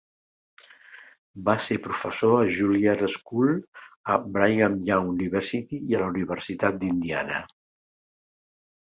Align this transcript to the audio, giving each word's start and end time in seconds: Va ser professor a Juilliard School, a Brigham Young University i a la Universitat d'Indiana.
Va 1.49 1.53
ser 1.65 1.77
professor 1.83 2.33
a 2.39 2.47
Juilliard 2.61 3.05
School, 3.17 3.53
a 4.15 4.19
Brigham 4.39 4.81
Young 4.91 5.15
University 5.15 5.83
i 5.93 5.99
a 6.01 6.05
la 6.05 6.11
Universitat 6.17 6.83
d'Indiana. 6.85 7.47